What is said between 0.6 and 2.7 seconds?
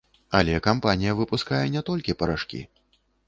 кампанія выпускае не толькі парашкі.